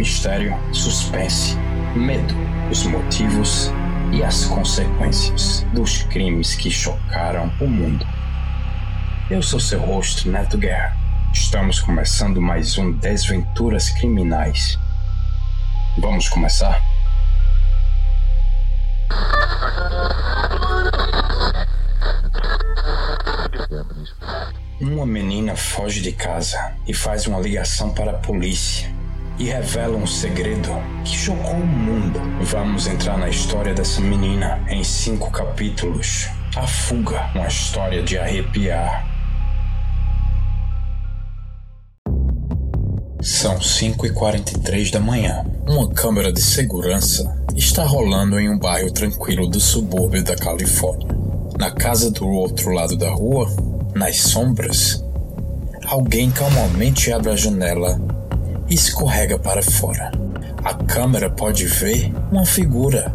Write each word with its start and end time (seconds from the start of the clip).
mistério, 0.00 0.56
suspense, 0.72 1.54
medo, 1.94 2.34
os 2.70 2.84
motivos 2.84 3.70
e 4.10 4.24
as 4.24 4.46
consequências 4.46 5.62
dos 5.74 6.04
crimes 6.04 6.54
que 6.54 6.70
chocaram 6.70 7.52
o 7.60 7.68
mundo. 7.68 8.06
Eu 9.30 9.42
sou 9.42 9.60
seu 9.60 9.78
host, 9.78 10.26
Neto 10.26 10.56
Guerra. 10.56 10.96
Estamos 11.34 11.80
começando 11.80 12.40
mais 12.40 12.78
um 12.78 12.92
Desventuras 12.92 13.90
Criminais. 13.90 14.78
Vamos 15.98 16.30
começar? 16.30 16.82
Uma 24.80 25.04
menina 25.04 25.54
foge 25.54 26.00
de 26.00 26.12
casa 26.12 26.72
e 26.86 26.94
faz 26.94 27.26
uma 27.26 27.38
ligação 27.38 27.92
para 27.92 28.12
a 28.12 28.18
polícia 28.18 28.98
e 29.40 29.44
revela 29.44 29.96
um 29.96 30.06
segredo 30.06 30.68
que 31.02 31.16
chocou 31.16 31.54
o 31.54 31.66
mundo. 31.66 32.20
Vamos 32.42 32.86
entrar 32.86 33.16
na 33.16 33.30
história 33.30 33.72
dessa 33.72 33.98
menina 34.02 34.62
em 34.68 34.84
cinco 34.84 35.30
capítulos. 35.30 36.28
A 36.54 36.66
Fuga, 36.66 37.30
uma 37.34 37.46
história 37.46 38.02
de 38.02 38.18
arrepiar. 38.18 39.08
São 43.22 43.58
5h43 43.58 44.92
da 44.92 45.00
manhã. 45.00 45.42
Uma 45.66 45.88
câmera 45.88 46.30
de 46.30 46.42
segurança 46.42 47.42
está 47.56 47.84
rolando 47.84 48.38
em 48.38 48.50
um 48.50 48.58
bairro 48.58 48.92
tranquilo 48.92 49.48
do 49.48 49.58
subúrbio 49.58 50.22
da 50.22 50.36
Califórnia. 50.36 51.16
Na 51.58 51.70
casa 51.70 52.10
do 52.10 52.28
outro 52.28 52.72
lado 52.72 52.94
da 52.94 53.10
rua, 53.10 53.50
nas 53.94 54.16
sombras, 54.16 55.02
alguém 55.86 56.30
calmamente 56.30 57.10
abre 57.10 57.30
a 57.30 57.36
janela 57.36 57.98
e 57.98 58.19
escorrega 58.74 59.38
para 59.38 59.62
fora. 59.62 60.12
A 60.64 60.74
câmera 60.74 61.28
pode 61.28 61.66
ver 61.66 62.12
uma 62.30 62.46
figura 62.46 63.12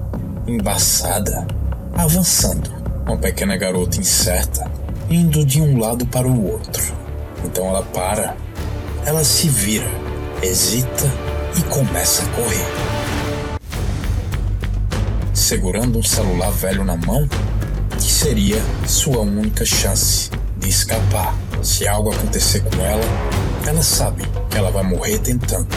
embaçada 0.47 1.47
avançando, 1.95 2.69
uma 3.05 3.17
pequena 3.17 3.55
garota 3.55 3.99
incerta 3.99 4.69
indo 5.09 5.45
de 5.45 5.61
um 5.61 5.79
lado 5.79 6.05
para 6.07 6.27
o 6.27 6.51
outro. 6.51 6.93
Então 7.43 7.67
ela 7.67 7.83
para, 7.83 8.35
ela 9.05 9.23
se 9.23 9.47
vira, 9.47 9.87
hesita 10.41 11.05
e 11.57 11.61
começa 11.63 12.23
a 12.23 12.27
correr. 12.29 12.65
Segurando 15.33 15.99
um 15.99 16.03
celular 16.03 16.51
velho 16.51 16.83
na 16.83 16.97
mão, 16.97 17.27
que 17.97 18.11
seria 18.11 18.59
sua 18.87 19.19
única 19.19 19.63
chance 19.63 20.31
de 20.57 20.69
escapar. 20.69 21.35
Se 21.61 21.87
algo 21.87 22.11
acontecer 22.11 22.61
com 22.61 22.81
ela, 22.83 23.03
ela 23.67 23.83
sabe 23.83 24.23
ela 24.55 24.71
vai 24.71 24.83
morrer 24.83 25.19
tentando. 25.19 25.67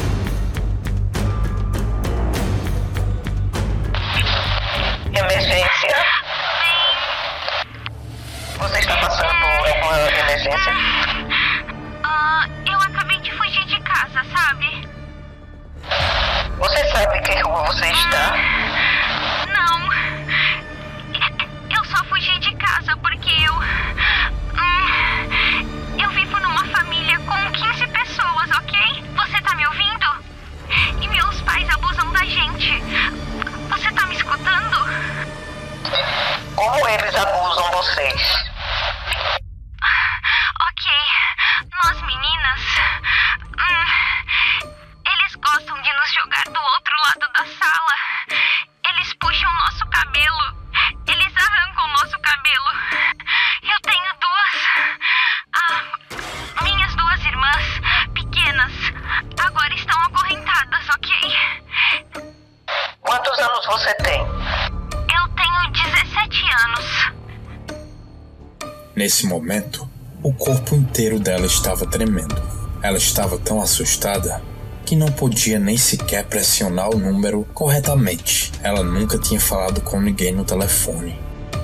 Nesse 69.09 69.25
momento, 69.25 69.89
o 70.23 70.35
corpo 70.35 70.75
inteiro 70.75 71.19
dela 71.19 71.47
estava 71.47 71.87
tremendo. 71.87 72.37
Ela 72.83 72.99
estava 72.99 73.39
tão 73.39 73.59
assustada 73.59 74.43
que 74.85 74.95
não 74.95 75.11
podia 75.11 75.59
nem 75.59 75.79
sequer 75.79 76.27
pressionar 76.27 76.91
o 76.91 76.99
número 76.99 77.43
corretamente. 77.55 78.53
Ela 78.63 78.83
nunca 78.83 79.17
tinha 79.17 79.41
falado 79.41 79.81
com 79.81 79.99
ninguém 79.99 80.35
no 80.35 80.45
telefone. 80.45 81.19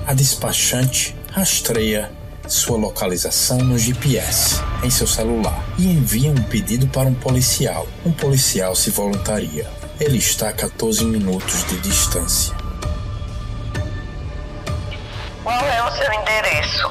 A 0.07 0.13
despachante 0.15 1.15
rastreia 1.31 2.11
sua 2.47 2.79
localização 2.79 3.59
no 3.59 3.77
GPS 3.77 4.59
em 4.83 4.89
seu 4.89 5.05
celular 5.05 5.63
e 5.77 5.85
envia 5.85 6.31
um 6.31 6.43
pedido 6.45 6.87
para 6.87 7.07
um 7.07 7.13
policial. 7.13 7.87
Um 8.03 8.11
policial 8.11 8.75
se 8.75 8.89
voluntaria. 8.89 9.69
Ele 9.99 10.17
está 10.17 10.49
a 10.49 10.53
14 10.53 11.05
minutos 11.05 11.63
de 11.67 11.77
distância. 11.77 12.64
Seu 15.95 16.11
endereço? 16.13 16.87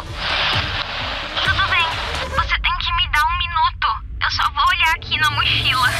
Tudo 1.44 1.68
bem, 1.68 1.86
você 2.30 2.58
tem 2.58 2.72
que 2.78 2.90
me 2.94 3.06
dar 3.08 3.22
um 3.22 3.36
minuto. 3.36 3.86
Eu 4.22 4.30
só 4.30 4.48
vou 4.54 4.66
olhar 4.66 4.94
aqui 4.94 5.18
na 5.18 5.30
mochila. 5.30 5.90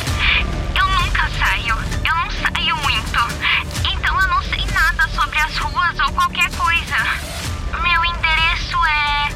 Eu 0.75 0.89
nunca 0.89 1.29
saio, 1.39 1.77
eu 2.03 2.15
não 2.15 2.31
saio 2.31 2.75
muito. 2.79 3.29
Então 3.93 4.19
eu 4.21 4.29
não 4.29 4.43
sei 4.45 4.65
nada 4.73 5.07
sobre 5.09 5.39
as 5.39 5.55
ruas 5.59 5.99
ou 6.01 6.11
qualquer 6.15 6.51
coisa. 6.57 6.97
Meu 7.83 8.03
endereço 8.07 8.83
é. 8.87 9.29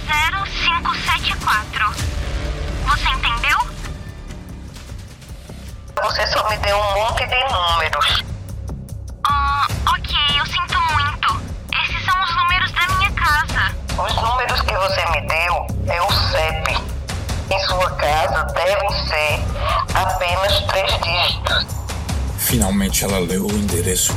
0574. 0.04 1.94
Você 2.88 3.08
entendeu? 3.08 3.69
Você 6.02 6.26
só 6.28 6.48
me 6.48 6.56
deu 6.58 6.76
um 6.76 6.94
monte 6.94 7.26
de 7.26 7.44
números. 7.52 8.24
Ah, 9.24 9.66
ok, 9.88 10.16
eu 10.38 10.46
sinto 10.46 10.80
muito. 10.92 11.40
Esses 11.82 12.04
são 12.04 12.22
os 12.22 12.36
números 12.36 12.72
da 12.72 12.86
minha 12.96 13.10
casa. 13.12 13.74
Os 14.02 14.14
números 14.16 14.60
que 14.62 14.74
você 14.74 15.04
me 15.10 15.20
deu 15.28 15.66
é 15.94 16.02
o 16.02 16.10
CEP. 16.10 16.90
Em 17.50 17.60
sua 17.66 17.90
casa 17.96 18.44
devem 18.44 18.90
ser 19.08 19.40
apenas 19.94 20.60
três 20.66 20.90
dígitos. 21.00 21.66
Finalmente 22.38 23.04
ela 23.04 23.18
leu 23.18 23.46
o 23.46 23.52
endereço, 23.52 24.16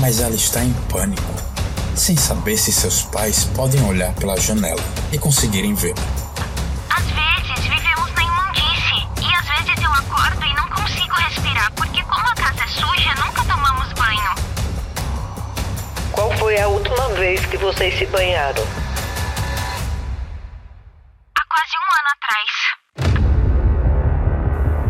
mas 0.00 0.20
ela 0.20 0.34
está 0.34 0.62
em 0.64 0.72
pânico, 0.90 1.34
sem 1.94 2.16
saber 2.16 2.56
se 2.56 2.72
seus 2.72 3.02
pais 3.02 3.44
podem 3.44 3.84
olhar 3.84 4.12
pela 4.14 4.36
janela 4.40 4.82
e 5.12 5.18
conseguirem 5.18 5.74
ver. 5.74 5.94
Às 6.90 7.04
vezes 7.04 7.64
vivemos 7.64 8.12
na 8.14 8.22
imundice 8.22 9.06
e 9.20 9.34
às 9.34 9.46
vezes 9.46 9.82
eu 9.82 9.92
acordo 9.92 10.44
e 10.44 10.54
não 10.54 10.68
consigo 10.88 11.14
respirar 11.14 11.70
porque 11.72 12.02
como 12.02 12.26
a 12.26 12.34
casa 12.34 12.64
é 12.64 12.68
suja, 12.68 13.14
nunca 13.16 13.44
tomamos 13.44 13.92
banho. 13.92 14.34
Qual 16.12 16.32
foi 16.38 16.58
a 16.58 16.66
última 16.68 17.08
vez 17.10 17.44
que 17.46 17.58
vocês 17.58 17.98
se 17.98 18.06
banharam? 18.06 18.62
Há 21.36 21.42
quase 21.46 21.76
um 21.76 21.88
ano 21.98 22.08
atrás. 22.16 22.50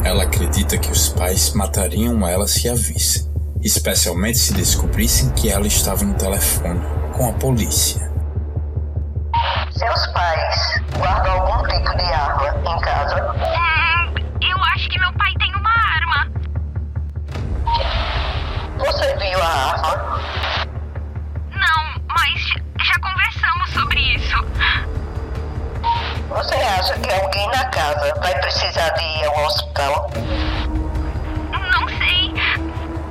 Ela 0.04 0.22
acredita 0.22 0.78
que 0.78 0.90
os 0.90 1.08
pais 1.08 1.52
matariam 1.54 2.26
ela 2.26 2.46
se 2.46 2.68
a 2.68 2.74
vissem, 2.74 3.28
especialmente 3.60 4.38
se 4.38 4.54
descobrissem 4.54 5.30
que 5.32 5.50
ela 5.50 5.66
estava 5.66 6.04
no 6.04 6.14
telefone 6.14 6.80
com 7.16 7.28
a 7.28 7.32
polícia. 7.32 8.08
Seus 9.72 10.06
acha 26.68 26.98
que 26.98 27.10
alguém 27.12 27.46
na 27.48 27.64
casa 27.66 28.14
vai 28.20 28.38
precisar 28.40 28.90
de 28.90 29.02
ir 29.02 29.24
ao 29.24 29.46
hospital? 29.46 30.10
Não 31.50 31.88
sei. 31.88 32.32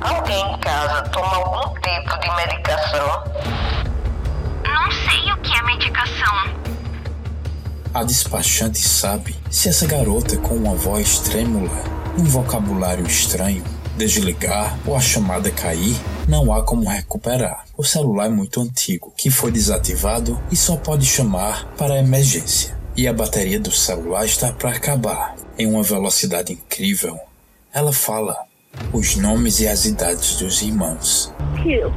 Alguém 0.00 0.54
em 0.54 0.58
casa 0.58 1.02
toma 1.10 1.36
algum 1.36 1.74
tipo 1.80 2.20
de 2.20 2.30
medicação? 2.36 3.24
Não 4.64 4.90
sei 4.92 5.32
o 5.32 5.36
que 5.38 5.56
é 5.56 5.62
medicação. 5.62 6.68
A 7.92 8.04
despachante 8.04 8.78
sabe 8.78 9.34
se 9.50 9.68
essa 9.68 9.86
garota 9.86 10.36
com 10.36 10.54
uma 10.54 10.74
voz 10.74 11.18
trêmula, 11.18 11.82
um 12.16 12.24
vocabulário 12.24 13.06
estranho, 13.06 13.64
desligar 13.96 14.78
ou 14.86 14.96
a 14.96 15.00
chamada 15.00 15.50
cair, 15.50 15.96
não 16.28 16.52
há 16.52 16.62
como 16.62 16.88
recuperar. 16.88 17.64
O 17.76 17.82
celular 17.82 18.26
é 18.26 18.30
muito 18.30 18.60
antigo, 18.60 19.12
que 19.16 19.30
foi 19.30 19.50
desativado 19.50 20.40
e 20.50 20.56
só 20.56 20.76
pode 20.76 21.04
chamar 21.04 21.64
para 21.76 21.98
emergência. 21.98 22.77
E 22.98 23.06
a 23.06 23.12
bateria 23.12 23.60
do 23.60 23.70
celular 23.70 24.24
está 24.24 24.52
para 24.52 24.70
acabar. 24.70 25.36
Em 25.56 25.68
uma 25.68 25.84
velocidade 25.84 26.52
incrível, 26.52 27.16
ela 27.72 27.92
fala 27.92 28.36
os 28.92 29.14
nomes 29.14 29.60
e 29.60 29.68
as 29.68 29.84
idades 29.84 30.34
dos 30.40 30.60
irmãos. 30.62 31.32
Two 31.62 31.94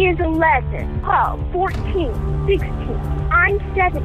is 0.00 0.18
11. 0.18 0.40
Paul, 1.02 1.38
14, 1.52 2.08
16. 2.46 2.64
I'm 3.30 3.58
17, 3.74 4.00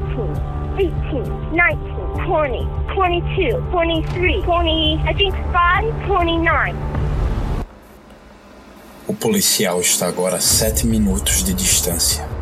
18, 0.76 1.24
19, 1.56 1.80
20, 2.28 2.68
22, 2.94 3.56
23, 3.72 4.44
20, 4.44 5.00
I 5.08 5.14
think 5.14 5.32
5, 5.32 6.24
29. 6.24 6.74
O 9.06 9.14
policial 9.14 9.80
está 9.80 10.08
agora 10.08 10.36
a 10.36 10.40
7 10.40 10.86
minutos 10.86 11.42
de 11.42 11.54
distância. 11.54 12.37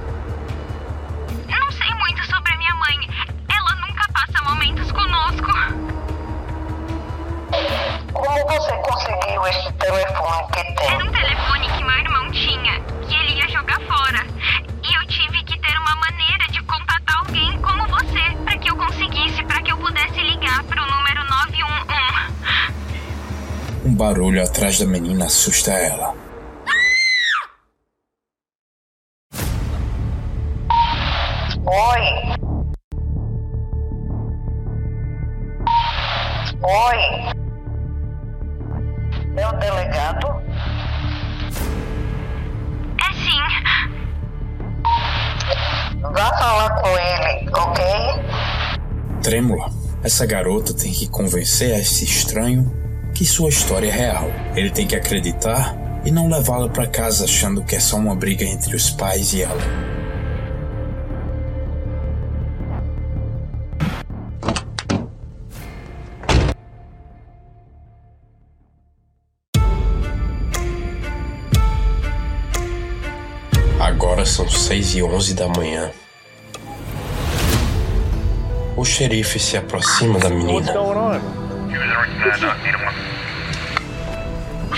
Que? 10.64 10.84
Era 10.84 11.04
um 11.04 11.12
telefone 11.12 11.68
que 11.68 11.84
meu 11.84 11.98
irmão 11.98 12.30
tinha 12.30 12.80
e 13.08 13.14
ele 13.14 13.34
ia 13.38 13.48
jogar 13.48 13.80
fora. 13.80 14.24
E 14.82 14.94
eu 14.94 15.06
tive 15.08 15.42
que 15.44 15.58
ter 15.58 15.76
uma 15.78 15.96
maneira 15.96 16.46
de 16.50 16.62
contatar 16.62 17.18
alguém 17.18 17.58
como 17.60 17.86
você 17.88 18.36
para 18.44 18.56
que 18.58 18.70
eu 18.70 18.76
conseguisse, 18.76 19.42
para 19.44 19.62
que 19.62 19.72
eu 19.72 19.78
pudesse 19.78 20.20
ligar 20.20 20.62
para 20.64 20.82
o 20.82 20.86
número 20.86 21.24
911. 21.24 21.86
Um 23.84 23.94
barulho 23.94 24.42
atrás 24.42 24.78
da 24.78 24.86
menina 24.86 25.26
assusta 25.26 25.72
ela. 25.72 26.25
Falar 46.66 46.70
com 46.80 46.88
ele, 46.88 47.50
ok? 47.52 47.84
Trêmula, 49.22 49.70
essa 50.02 50.26
garota 50.26 50.74
tem 50.74 50.92
que 50.92 51.08
convencer 51.08 51.78
esse 51.78 52.04
estranho 52.04 52.70
que 53.14 53.24
sua 53.24 53.48
história 53.48 53.88
é 53.88 53.92
real. 53.92 54.30
Ele 54.54 54.70
tem 54.70 54.86
que 54.86 54.96
acreditar 54.96 55.76
e 56.04 56.10
não 56.10 56.28
levá-la 56.28 56.68
para 56.68 56.86
casa 56.86 57.24
achando 57.24 57.64
que 57.64 57.76
é 57.76 57.80
só 57.80 57.96
uma 57.96 58.14
briga 58.14 58.44
entre 58.44 58.74
os 58.76 58.90
pais 58.90 59.32
e 59.32 59.42
ela. 59.42 59.56
Agora 73.80 74.26
são 74.26 74.48
6 74.48 74.96
e 74.96 75.02
11 75.02 75.34
da 75.34 75.48
manhã. 75.48 75.90
O 78.76 78.84
xerife 78.84 79.38
se 79.38 79.56
aproxima 79.56 80.18
da 80.18 80.28
menina. 80.28 80.72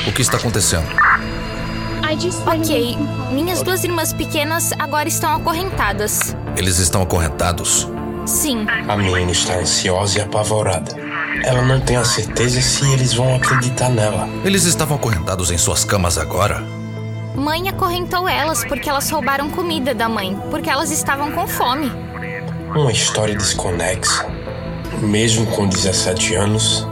O 0.07 0.13
que 0.13 0.23
está 0.23 0.37
acontecendo? 0.37 0.87
Ok, 2.47 2.97
minhas 3.31 3.63
duas 3.63 3.85
irmãs 3.85 4.13
pequenas 4.13 4.73
agora 4.79 5.09
estão 5.09 5.35
acorrentadas. 5.35 6.35
Eles 6.57 6.79
estão 6.79 7.03
acorrentados. 7.03 7.89
Sim, 8.27 8.67
A 8.89 8.97
menina 8.97 9.31
está 9.31 9.55
ansiosa 9.55 10.19
e 10.19 10.23
apavorada. 10.23 10.95
Ela 11.45 11.63
não 11.63 11.81
tem 11.81 11.97
a 11.97 12.05
certeza 12.05 12.61
se 12.61 12.91
eles 12.93 13.15
vão 13.15 13.35
acreditar 13.37 13.89
nela. 13.89 14.29
Eles 14.45 14.65
estavam 14.65 14.97
acorrentados 14.97 15.51
em 15.51 15.59
suas 15.59 15.85
camas 15.85 16.19
agora. 16.19 16.63
mãe 17.35 17.69
acorrentou 17.69 18.29
elas 18.29 18.65
porque 18.65 18.89
elas 18.89 19.09
roubaram 19.11 19.49
comida 19.51 19.95
da 19.95 20.09
mãe, 20.09 20.37
porque 20.51 20.69
elas 20.69 20.91
estavam 20.91 21.31
com 21.33 21.47
fome. 21.47 21.91
Uma 22.75 22.93
história 22.93 23.35
desconexa. 23.35 24.27
Mesmo 25.01 25.47
com 25.47 25.67
17 25.67 26.35
anos, 26.35 26.87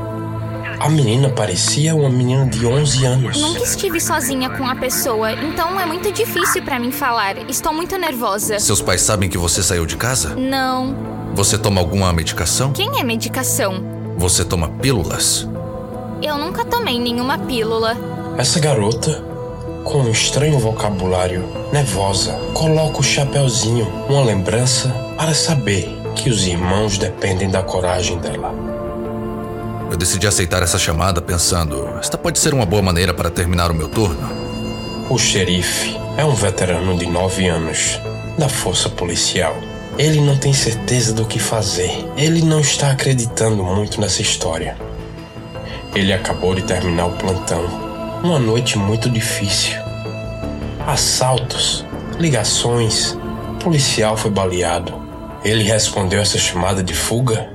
a 0.79 0.89
menina 0.89 1.29
parecia 1.29 1.95
uma 1.95 2.09
menina 2.09 2.47
de 2.47 2.67
11 2.67 3.05
anos. 3.05 3.41
Nunca 3.41 3.63
estive 3.63 4.01
sozinha 4.01 4.51
com 4.51 4.67
a 4.67 4.75
pessoa, 4.75 5.33
então 5.33 5.79
é 5.81 5.87
muito 5.87 6.13
difícil 6.13 6.63
pra 6.63 6.79
mim 6.79 6.91
falar. 6.91 7.49
Estou 7.49 7.73
muito 7.73 7.97
nervosa. 7.99 8.59
Seus 8.59 8.81
pais 8.81 9.01
sabem 9.03 9.29
que 9.29 9.39
você 9.39 9.63
saiu 9.63 9.87
de 9.87 9.97
casa? 9.97 10.35
Não. 10.35 10.95
Você 11.35 11.59
toma 11.59 11.81
alguma 11.81 12.13
medicação? 12.13 12.73
Quem 12.73 12.99
é 12.99 13.05
medicação? 13.05 13.83
Você 14.17 14.45
toma 14.45 14.69
pílulas? 14.69 15.49
Eu 16.23 16.39
nunca 16.39 16.65
tomei 16.65 16.99
nenhuma 16.99 17.39
pílula. 17.39 17.97
Essa 18.39 18.59
garota, 18.61 19.23
com 19.87 19.99
um 19.99 20.11
estranho 20.11 20.59
vocabulário, 20.59 21.49
nervosa, 21.73 22.33
coloca 22.53 22.99
o 22.99 23.05
chapeuzinho, 23.05 23.87
uma 24.09 24.25
lembrança 24.25 24.89
para 25.17 25.33
saber 25.33 25.89
que 26.17 26.29
os 26.29 26.45
irmãos 26.45 26.99
dependem 26.99 27.49
da 27.49 27.63
coragem 27.63 28.19
dela. 28.19 28.53
Eu 29.89 29.97
decidi 29.97 30.27
aceitar 30.27 30.61
essa 30.61 30.77
chamada 30.77 31.23
pensando, 31.23 31.89
esta 32.01 32.19
pode 32.19 32.41
ser 32.41 32.53
uma 32.53 32.67
boa 32.67 32.83
maneira 32.83 33.15
para 33.15 33.31
terminar 33.31 33.71
o 33.71 33.75
meu 33.75 33.89
turno. 33.89 34.29
O 35.09 35.17
xerife 35.17 35.97
é 36.17 36.25
um 36.25 36.35
veterano 36.35 36.99
de 36.99 37.07
9 37.07 37.47
anos 37.47 38.01
da 38.37 38.49
força 38.49 38.89
policial. 38.89 39.57
Ele 39.97 40.21
não 40.21 40.37
tem 40.37 40.53
certeza 40.53 41.13
do 41.13 41.25
que 41.25 41.39
fazer. 41.39 42.05
Ele 42.17 42.43
não 42.43 42.59
está 42.59 42.91
acreditando 42.91 43.63
muito 43.63 44.01
nessa 44.01 44.21
história. 44.21 44.77
Ele 45.95 46.13
acabou 46.13 46.57
de 46.57 46.63
terminar 46.63 47.07
o 47.07 47.13
plantão. 47.13 47.86
Uma 48.23 48.39
noite 48.39 48.79
muito 48.79 49.09
difícil. 49.09 49.77
Assaltos, 50.87 51.85
ligações, 52.19 53.17
policial 53.63 54.17
foi 54.17 54.31
baleado. 54.31 54.95
Ele 55.45 55.63
respondeu 55.63 56.21
essa 56.21 56.39
chamada 56.39 56.83
de 56.83 56.95
fuga 56.95 57.51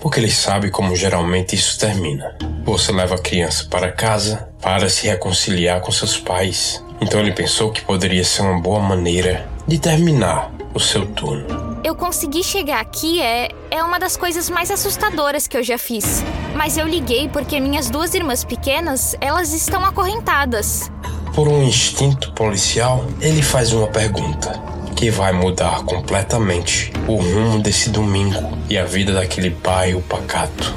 porque 0.00 0.20
ele 0.20 0.30
sabe 0.30 0.70
como 0.70 0.94
geralmente 0.94 1.54
isso 1.56 1.78
termina. 1.78 2.36
Você 2.64 2.92
leva 2.92 3.14
a 3.14 3.18
criança 3.18 3.66
para 3.70 3.90
casa 3.90 4.48
para 4.60 4.90
se 4.90 5.06
reconciliar 5.06 5.80
com 5.80 5.90
seus 5.90 6.18
pais. 6.18 6.84
Então 7.00 7.18
ele 7.20 7.32
pensou 7.32 7.72
que 7.72 7.80
poderia 7.80 8.22
ser 8.22 8.42
uma 8.42 8.60
boa 8.60 8.80
maneira 8.80 9.48
de 9.66 9.78
terminar 9.78 10.52
o 10.74 10.78
seu 10.78 11.06
turno. 11.06 11.63
Eu 11.84 11.94
consegui 11.94 12.42
chegar 12.42 12.80
aqui 12.80 13.20
é 13.20 13.50
é 13.70 13.82
uma 13.82 13.98
das 14.00 14.16
coisas 14.16 14.48
mais 14.48 14.70
assustadoras 14.70 15.46
que 15.46 15.54
eu 15.54 15.62
já 15.62 15.76
fiz. 15.76 16.24
Mas 16.56 16.78
eu 16.78 16.88
liguei 16.88 17.28
porque 17.28 17.60
minhas 17.60 17.90
duas 17.90 18.14
irmãs 18.14 18.42
pequenas, 18.42 19.14
elas 19.20 19.52
estão 19.52 19.84
acorrentadas. 19.84 20.90
Por 21.34 21.46
um 21.46 21.62
instinto 21.62 22.32
policial, 22.32 23.04
ele 23.20 23.42
faz 23.42 23.74
uma 23.74 23.86
pergunta 23.88 24.50
que 24.96 25.10
vai 25.10 25.32
mudar 25.32 25.84
completamente 25.84 26.90
o 27.06 27.16
rumo 27.16 27.60
desse 27.60 27.90
domingo 27.90 28.56
e 28.70 28.78
a 28.78 28.86
vida 28.86 29.12
daquele 29.12 29.50
bairro 29.50 30.00
pacato. 30.00 30.74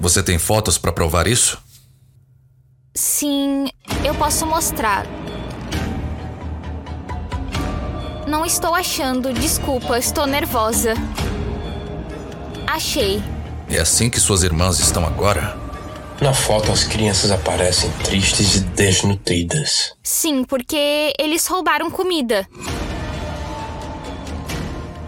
Você 0.00 0.22
tem 0.22 0.38
fotos 0.38 0.78
para 0.78 0.90
provar 0.90 1.26
isso? 1.26 1.58
Sim, 2.94 3.68
eu 4.02 4.14
posso 4.14 4.46
mostrar. 4.46 5.04
Não 8.30 8.46
estou 8.46 8.76
achando, 8.76 9.32
desculpa, 9.32 9.98
estou 9.98 10.24
nervosa. 10.24 10.94
Achei. 12.64 13.20
É 13.68 13.80
assim 13.80 14.08
que 14.08 14.20
suas 14.20 14.44
irmãs 14.44 14.78
estão 14.78 15.04
agora? 15.04 15.58
Na 16.20 16.32
foto, 16.32 16.70
as 16.70 16.84
crianças 16.84 17.32
aparecem 17.32 17.90
tristes 18.04 18.54
e 18.54 18.60
desnutridas. 18.60 19.94
Sim, 20.00 20.44
porque 20.44 21.12
eles 21.18 21.44
roubaram 21.48 21.90
comida. 21.90 22.46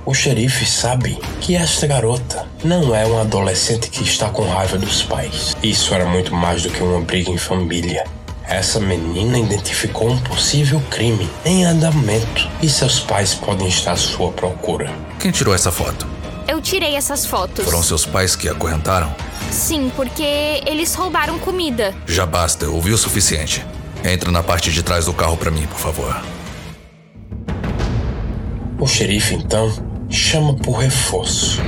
O 0.05 0.13
xerife 0.13 0.67
sabe 0.67 1.17
que 1.41 1.55
esta 1.55 1.87
garota 1.87 2.45
não 2.65 2.93
é 2.93 3.07
uma 3.07 3.21
adolescente 3.21 3.89
que 3.89 4.03
está 4.03 4.31
com 4.31 4.43
raiva 4.43 4.77
dos 4.77 5.05
pais. 5.05 5.57
Isso 5.63 5.95
era 5.95 6.07
muito 6.07 6.35
mais 6.35 6.65
do 6.65 6.71
que 6.71 6.83
uma 6.83 7.01
briga 7.01 7.31
em 7.31 7.39
família. 7.39 8.05
Essa 8.53 8.79
menina 8.79 9.39
identificou 9.39 10.11
um 10.11 10.19
possível 10.19 10.79
crime 10.91 11.27
em 11.43 11.65
andamento 11.65 12.47
e 12.61 12.69
seus 12.69 13.01
pais 13.01 13.33
podem 13.33 13.67
estar 13.67 13.93
à 13.93 13.97
sua 13.97 14.31
procura. 14.31 14.93
Quem 15.19 15.31
tirou 15.31 15.55
essa 15.55 15.73
foto? 15.73 16.07
Eu 16.47 16.61
tirei 16.61 16.95
essas 16.95 17.25
fotos. 17.25 17.65
Foram 17.65 17.83
seus 17.83 18.05
pais 18.05 18.37
que 18.37 18.47
a 18.51 18.53
acorrentaram? 18.53 19.11
Sim, 19.51 19.91
porque 19.97 20.63
eles 20.67 20.95
roubaram 20.95 21.39
comida. 21.39 21.95
Já 22.07 22.27
basta, 22.27 22.67
eu 22.67 22.75
ouvi 22.75 22.93
o 22.93 22.99
suficiente. 22.99 23.65
Entra 24.05 24.31
na 24.31 24.43
parte 24.43 24.71
de 24.71 24.83
trás 24.83 25.07
do 25.07 25.15
carro 25.15 25.39
para 25.39 25.51
mim, 25.51 25.67
por 25.67 25.79
favor. 25.79 26.23
O 28.79 28.87
xerife 28.87 29.35
então 29.35 29.73
chama 30.11 30.55
por 30.57 30.73
reforço. 30.73 31.59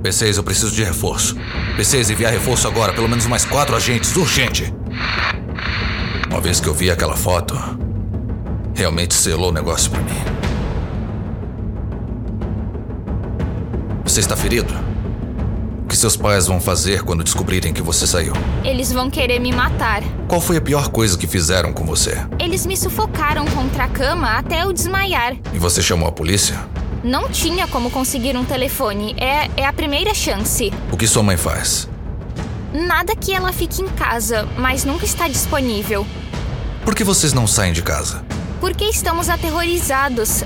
P6, 0.00 0.36
eu 0.36 0.44
preciso 0.44 0.70
de 0.70 0.84
reforço. 0.84 1.36
P6, 1.76 2.10
enviar 2.10 2.30
reforço 2.30 2.68
agora, 2.68 2.92
pelo 2.92 3.08
menos 3.08 3.26
mais 3.26 3.44
quatro 3.44 3.74
agentes, 3.74 4.14
urgente. 4.14 4.72
Uma 6.30 6.40
vez 6.40 6.60
que 6.60 6.68
eu 6.68 6.74
vi 6.74 6.90
aquela 6.90 7.16
foto, 7.16 7.54
realmente 8.74 9.14
selou 9.14 9.50
o 9.50 9.52
negócio 9.52 9.90
para 9.90 10.00
mim. 10.00 10.34
Você 14.04 14.20
está 14.20 14.36
ferido? 14.36 14.72
O 15.84 15.86
que 15.86 15.96
seus 15.96 16.16
pais 16.16 16.46
vão 16.46 16.60
fazer 16.60 17.02
quando 17.02 17.22
descobrirem 17.22 17.72
que 17.72 17.82
você 17.82 18.06
saiu? 18.06 18.32
Eles 18.64 18.90
vão 18.92 19.10
querer 19.10 19.38
me 19.38 19.52
matar. 19.52 20.02
Qual 20.28 20.40
foi 20.40 20.56
a 20.56 20.60
pior 20.60 20.88
coisa 20.88 21.16
que 21.16 21.26
fizeram 21.26 21.72
com 21.72 21.84
você? 21.84 22.16
Eles 22.38 22.66
me 22.66 22.76
sufocaram 22.76 23.44
contra 23.46 23.84
a 23.84 23.88
cama 23.88 24.38
até 24.38 24.64
eu 24.64 24.72
desmaiar. 24.72 25.36
E 25.52 25.58
você 25.58 25.82
chamou 25.82 26.08
a 26.08 26.12
polícia? 26.12 26.58
Não 27.02 27.28
tinha 27.28 27.68
como 27.68 27.90
conseguir 27.90 28.36
um 28.36 28.44
telefone. 28.44 29.14
É, 29.18 29.50
é 29.56 29.66
a 29.66 29.72
primeira 29.72 30.14
chance. 30.14 30.72
O 30.90 30.96
que 30.96 31.06
sua 31.06 31.22
mãe 31.22 31.36
faz? 31.36 31.88
Nada 32.74 33.14
que 33.14 33.32
ela 33.32 33.52
fique 33.52 33.80
em 33.80 33.88
casa, 33.88 34.48
mas 34.58 34.84
nunca 34.84 35.04
está 35.04 35.28
disponível. 35.28 36.04
Por 36.84 36.92
que 36.92 37.04
vocês 37.04 37.32
não 37.32 37.46
saem 37.46 37.72
de 37.72 37.82
casa? 37.82 38.24
Porque 38.60 38.82
estamos 38.86 39.28
aterrorizados. 39.28 40.42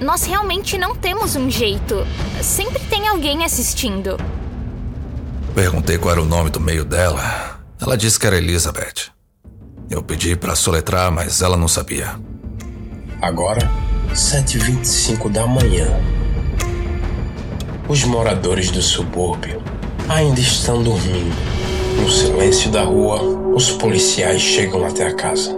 Nós 0.00 0.24
realmente 0.24 0.78
não 0.78 0.96
temos 0.96 1.36
um 1.36 1.50
jeito. 1.50 2.06
Sempre 2.42 2.82
tem 2.84 3.06
alguém 3.06 3.44
assistindo. 3.44 4.16
Perguntei 5.54 5.98
qual 5.98 6.12
era 6.12 6.22
o 6.22 6.24
nome 6.24 6.48
do 6.48 6.58
meio 6.58 6.86
dela. 6.86 7.60
Ela 7.78 7.98
disse 7.98 8.18
que 8.18 8.26
era 8.26 8.38
Elizabeth. 8.38 9.12
Eu 9.90 10.02
pedi 10.02 10.36
para 10.36 10.54
soletrar, 10.54 11.12
mas 11.12 11.42
ela 11.42 11.56
não 11.56 11.68
sabia. 11.68 12.18
Agora, 13.20 13.70
7h25 14.14 15.30
da 15.30 15.46
manhã. 15.46 16.00
Os 17.86 18.04
moradores 18.04 18.70
do 18.70 18.80
subúrbio 18.80 19.62
ainda 20.08 20.40
estão 20.40 20.82
dormindo. 20.82 21.57
No 22.00 22.08
silêncio 22.08 22.70
da 22.70 22.82
rua, 22.82 23.22
os 23.54 23.72
policiais 23.72 24.40
chegam 24.40 24.84
até 24.84 25.06
a 25.06 25.14
casa. 25.14 25.54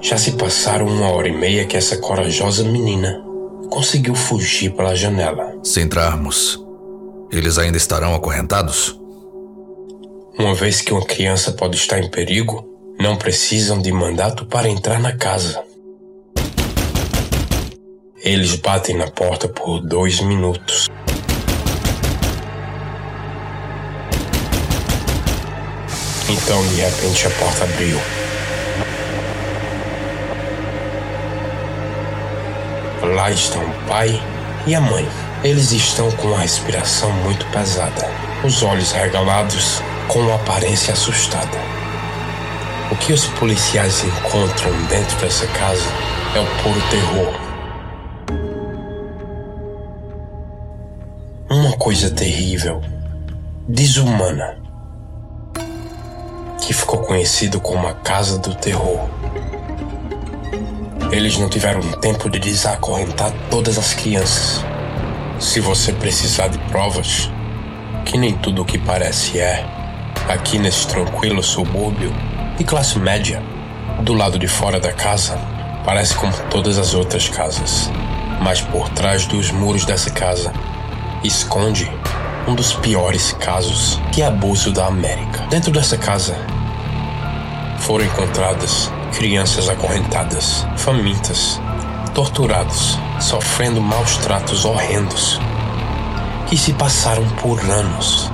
Já 0.00 0.18
se 0.18 0.32
passaram 0.32 0.86
uma 0.86 1.10
hora 1.10 1.28
e 1.28 1.32
meia 1.32 1.64
que 1.64 1.76
essa 1.76 1.96
corajosa 1.96 2.62
menina 2.64 3.24
conseguiu 3.70 4.14
fugir 4.14 4.72
pela 4.74 4.94
janela. 4.94 5.58
Se 5.62 5.80
entrarmos, 5.80 6.62
eles 7.30 7.58
ainda 7.58 7.76
estarão 7.76 8.14
acorrentados? 8.14 9.00
Uma 10.38 10.54
vez 10.54 10.80
que 10.80 10.92
uma 10.92 11.04
criança 11.04 11.52
pode 11.52 11.76
estar 11.76 11.98
em 11.98 12.10
perigo, 12.10 12.64
não 13.00 13.16
precisam 13.16 13.80
de 13.80 13.90
mandato 13.90 14.46
para 14.46 14.68
entrar 14.68 15.00
na 15.00 15.16
casa. 15.16 15.62
Eles 18.22 18.54
batem 18.56 18.96
na 18.96 19.10
porta 19.10 19.48
por 19.48 19.80
dois 19.80 20.20
minutos. 20.20 20.88
Então, 26.34 26.60
de 26.66 26.80
repente, 26.80 27.28
a 27.28 27.30
porta 27.30 27.62
abriu. 27.62 27.96
Lá 33.14 33.30
estão 33.30 33.62
o 33.62 33.86
pai 33.86 34.20
e 34.66 34.74
a 34.74 34.80
mãe. 34.80 35.08
Eles 35.44 35.70
estão 35.70 36.10
com 36.10 36.34
a 36.34 36.38
respiração 36.38 37.12
muito 37.22 37.46
pesada, 37.46 38.10
os 38.42 38.64
olhos 38.64 38.90
regalados, 38.90 39.80
com 40.08 40.18
uma 40.20 40.34
aparência 40.34 40.92
assustada. 40.92 41.56
O 42.90 42.96
que 42.96 43.12
os 43.12 43.26
policiais 43.26 44.02
encontram 44.02 44.72
dentro 44.88 45.16
dessa 45.18 45.46
casa 45.46 45.88
é 46.34 46.40
o 46.40 46.62
puro 46.62 46.82
terror. 46.90 47.40
Uma 51.48 51.76
coisa 51.76 52.10
terrível, 52.10 52.82
desumana, 53.68 54.63
que 56.64 56.72
ficou 56.72 57.00
conhecido 57.00 57.60
como 57.60 57.86
a 57.86 57.92
Casa 57.92 58.38
do 58.38 58.54
Terror. 58.54 59.06
Eles 61.12 61.36
não 61.36 61.46
tiveram 61.46 61.82
tempo 62.00 62.30
de 62.30 62.38
desacorrentar 62.38 63.32
todas 63.50 63.76
as 63.76 63.92
crianças. 63.92 64.64
Se 65.38 65.60
você 65.60 65.92
precisar 65.92 66.48
de 66.48 66.58
provas, 66.70 67.30
que 68.06 68.16
nem 68.16 68.32
tudo 68.32 68.62
o 68.62 68.64
que 68.64 68.78
parece 68.78 69.38
é, 69.38 69.62
aqui 70.26 70.58
nesse 70.58 70.88
tranquilo 70.88 71.42
subúrbio 71.42 72.10
de 72.56 72.64
classe 72.64 72.98
média, 72.98 73.42
do 74.00 74.14
lado 74.14 74.38
de 74.38 74.48
fora 74.48 74.80
da 74.80 74.92
casa, 74.92 75.38
parece 75.84 76.14
como 76.14 76.32
todas 76.48 76.78
as 76.78 76.94
outras 76.94 77.28
casas. 77.28 77.90
Mas 78.40 78.62
por 78.62 78.88
trás 78.88 79.26
dos 79.26 79.50
muros 79.50 79.84
dessa 79.84 80.08
casa, 80.10 80.50
esconde 81.22 81.92
um 82.48 82.54
dos 82.54 82.72
piores 82.72 83.34
casos 83.34 84.00
de 84.12 84.22
abuso 84.22 84.72
da 84.72 84.86
América. 84.86 85.33
Dentro 85.54 85.70
dessa 85.70 85.96
casa, 85.96 86.36
foram 87.78 88.04
encontradas 88.04 88.90
crianças 89.16 89.68
acorrentadas, 89.68 90.66
famintas, 90.76 91.60
torturados, 92.12 92.98
sofrendo 93.20 93.80
maus 93.80 94.16
tratos 94.16 94.64
horrendos 94.64 95.38
que 96.48 96.56
se 96.58 96.72
passaram 96.72 97.24
por 97.36 97.60
anos. 97.70 98.32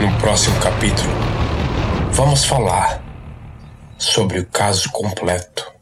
No 0.00 0.10
próximo 0.18 0.58
capítulo, 0.58 1.12
vamos 2.12 2.46
falar 2.46 3.02
sobre 3.98 4.38
o 4.38 4.46
caso 4.46 4.90
completo 4.92 5.75